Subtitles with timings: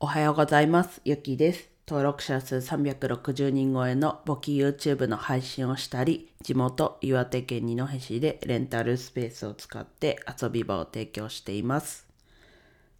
[0.00, 1.00] おはようございます。
[1.04, 1.70] ゆきです。
[1.88, 12.06] 登録者数360人超えの簿記 YouTube の配信をしたり、地元岩手県二戸市でレンタルスペースを使って遊び場を提供しています。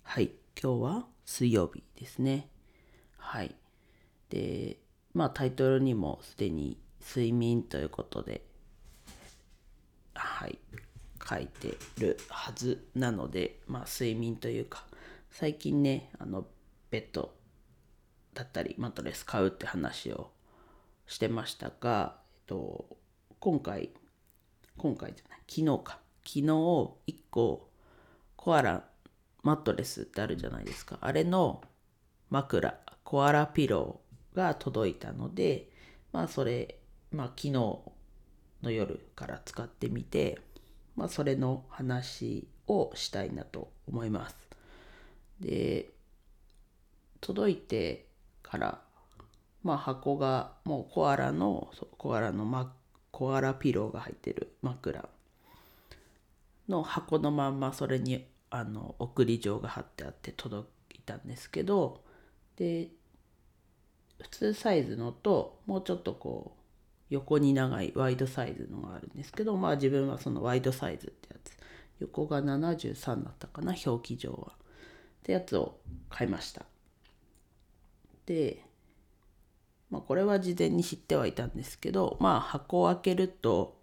[0.03, 2.49] はい、今日は水曜日ですね。
[3.17, 3.55] はい。
[4.29, 4.79] で、
[5.15, 8.43] まあタイトルにもすでに睡眠ということで、
[10.15, 10.59] はい、
[11.25, 14.85] 書いてるはずなので、まあ睡眠というか、
[15.31, 16.45] 最近ね、あの、
[16.91, 17.35] ベッド
[18.35, 20.31] だったりマットレス買うって話を
[21.07, 22.97] してましたが、えっと、
[23.41, 23.91] 今回、
[24.77, 25.99] 今回じゃない、昨日か。
[26.25, 26.95] 昨日1
[27.31, 27.71] 個
[28.37, 28.85] コアラ
[29.43, 30.99] マットレスってあるじゃないですか。
[31.01, 31.63] あれの
[32.31, 35.71] 枕、コアラピローが届いたので、
[36.13, 36.79] まあそれ、
[37.11, 40.39] まあ昨日の夜から使ってみて、
[40.97, 44.37] まあそれの話をしたいなと思います。
[45.41, 45.89] で、
[47.21, 48.07] 届いて
[48.43, 48.81] から、
[49.63, 52.73] まあ箱がもうコアラの、コアラのマ
[53.11, 55.09] コアラピローが入ってる枕
[56.69, 62.03] の箱のまんまそれにあの送り状が貼ってあって届いたんですけど
[62.57, 62.89] で
[64.21, 66.59] 普通サイズのともうちょっとこう
[67.11, 71.57] 横に長いワイドサイズのがあるんですけどまあ自分はそのワイドサイズってやつ。
[72.01, 74.53] 横が73だったかな表記上は。
[74.53, 74.57] っ
[75.25, 75.79] てやつを
[76.11, 76.65] 買いました。
[79.91, 83.79] まあこれは事前に知ってはいたんですけどまあ箱を開けると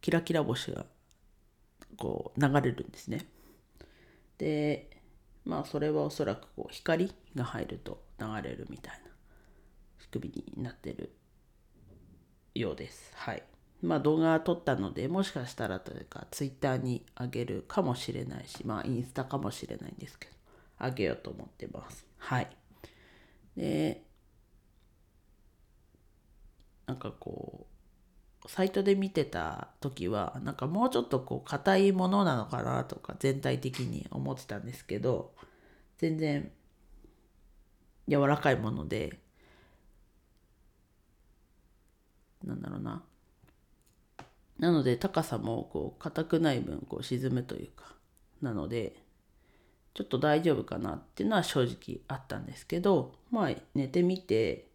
[0.00, 0.86] キラキラ星が
[1.96, 3.26] こう流れるんですね。
[4.38, 4.90] で
[5.44, 9.10] まあそれはおそらくこう光が入ると流れるみたいな
[9.98, 11.12] 仕組みになってる
[12.54, 13.12] ようです。
[13.14, 13.42] はい。
[13.82, 20.32] まあ動画撮ったのでもしかしたらというかツイッターにあげるかもしれないしまあインスタかもしれないんですけど
[20.78, 22.06] あげようと思ってます。
[22.18, 22.48] はい。
[23.58, 24.04] で
[26.86, 27.66] なんかこ
[28.46, 35.34] うサイトで見てた時はなんかもうちょっとこう硬いものなのかなとか全体的に思ってたんですけど
[35.98, 36.50] 全然
[38.08, 39.18] 柔らかいもので
[42.44, 43.02] なんだろうな。
[44.58, 47.94] なので高さもこう硬くない分こう沈むというか
[48.40, 49.07] なので
[49.98, 54.68] ちょっと大丈夫かなっていうのは正直あったんですけどまあ寝てみて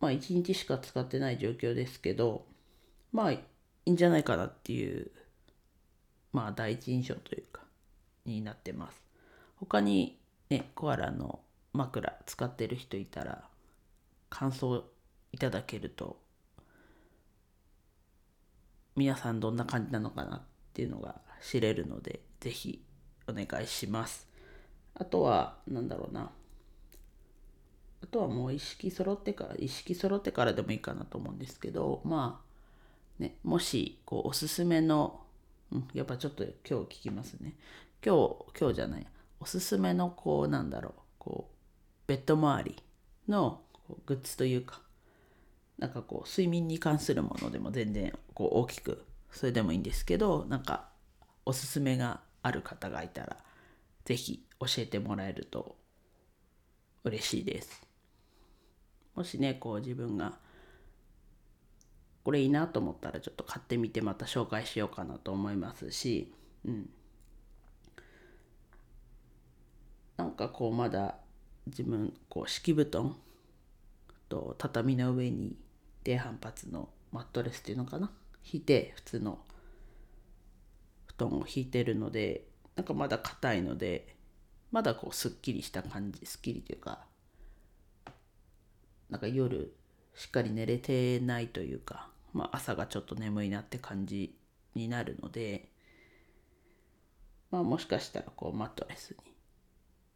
[0.00, 2.46] まあ1日しか使ってない状況ですけど
[3.12, 3.44] まあい
[3.84, 5.10] いんじゃないかなっていう
[6.32, 7.60] まあ第一印象というか
[8.24, 9.02] になってます。
[9.56, 11.40] 他にねコアラの
[11.74, 13.44] 枕使ってる人いたら
[14.30, 14.84] 感想
[15.32, 16.18] いただけると
[18.96, 20.40] 皆さんどんな感じなのかなっ
[20.72, 22.82] ていうのが知れるのでぜひ
[23.26, 24.28] お願いします。
[24.94, 26.30] あとはなんだろうな。
[28.02, 32.40] あとはもう意識揃ってから意識揃ってからでもいいかなと思うんですけどま
[33.18, 35.20] あねもしこうおすすめの、
[35.72, 37.54] うん、やっぱちょっと今日聞きますね。
[38.04, 39.06] 今日今日じゃない
[39.40, 40.92] おすすめのこうなんだろう。
[41.18, 41.54] こう
[42.06, 42.76] ベッド周り
[43.28, 43.60] の
[44.06, 44.80] グッズというか
[45.78, 50.88] なんかこう睡眠に関するものでも全然こう大きくそれでもいいんですけどなんか
[51.44, 53.36] おすすめがある方がいたら
[54.04, 55.76] 是非教えてもらえると
[57.04, 57.86] 嬉しいです。
[59.14, 60.38] もしねこう自分が
[62.24, 66.32] これいいなと思ったらちょっと買ってみてまた紹介しようかなと思いますし、
[66.64, 66.90] うん、
[70.16, 71.16] なんかこうまだ
[71.66, 73.16] 自分こう敷布団
[74.28, 75.56] と畳の上に
[76.04, 78.10] 低反発のマットレスっていうのかな？
[78.44, 79.38] 引いて普通の
[81.18, 82.44] 団を引いてるので
[82.76, 84.16] なんかまだ硬いので
[84.70, 87.04] まだこうすっきりした感じすっきりというか
[89.10, 89.74] なんか夜
[90.14, 94.36] しっかり寝れてないというか、まあ、朝がちょっと眠いなって感じ
[94.74, 95.70] になるので、
[97.50, 99.16] まあ、もしかしたらこうマットレスに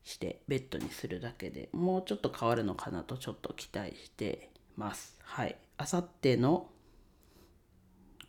[0.04, 5.16] してベッドにするだけでもうちょっと変わるのかなとちょっと期待してます。
[5.22, 5.56] はい。
[5.78, 6.68] あさっての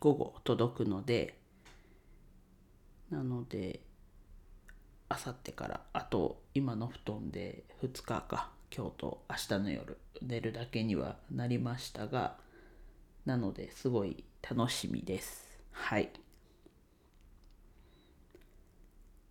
[0.00, 1.38] 午後届くので、
[3.10, 3.80] なので、
[5.08, 12.36] あさってからあと今の布団で2日か今日と明日の夜寝るだけにはなりましたが
[13.24, 15.46] なのですごい楽しみです。
[15.70, 16.10] はい。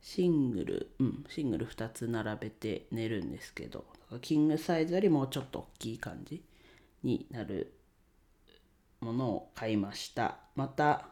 [0.02, 3.86] シングルうんシングル2つ並べて寝るんですけど
[4.22, 6.44] キングサイズよりもうちょっと大きい感じ
[7.04, 7.74] になる
[9.00, 10.40] ものを買いました。
[10.56, 11.08] また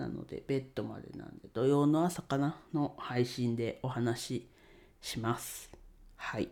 [0.00, 4.48] なのでベッドまでなんで土曜の朝かなの配信でお話し
[5.02, 5.70] します。
[6.16, 6.48] はい。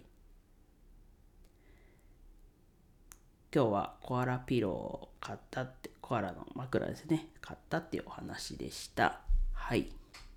[3.53, 7.29] 今日はコアラピローを買ったってコアラの枕ですね。
[7.41, 9.21] 買ったっていうお話でした。
[9.55, 9.89] はい。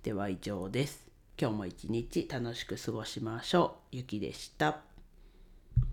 [0.02, 1.06] では以上です。
[1.38, 3.96] 今日も一日楽しく過ごしましょう。
[3.96, 4.91] ゆきでした。